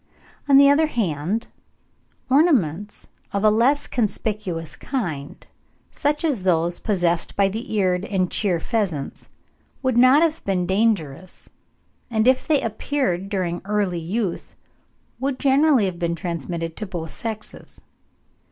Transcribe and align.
On 0.49 0.57
the 0.57 0.67
other 0.67 0.87
hand, 0.87 1.45
ornaments 2.27 3.05
of 3.33 3.43
a 3.43 3.51
less 3.51 3.85
conspicuous 3.85 4.75
kind, 4.75 5.45
such 5.91 6.23
as 6.25 6.41
those 6.41 6.79
possessed 6.79 7.35
by 7.35 7.47
the 7.49 7.71
Eared 7.75 8.05
and 8.05 8.31
Cheer 8.31 8.59
pheasants, 8.59 9.29
would 9.83 9.97
not 9.97 10.23
have 10.23 10.43
been 10.43 10.65
dangerous, 10.65 11.49
and 12.09 12.27
if 12.27 12.47
they 12.47 12.63
appeared 12.63 13.29
during 13.29 13.61
early 13.63 13.99
youth, 13.99 14.55
would 15.19 15.37
generally 15.37 15.85
have 15.85 15.99
been 15.99 16.15
transmitted 16.15 16.75
to 16.77 16.87
both 16.87 17.11
sexes. 17.11 17.79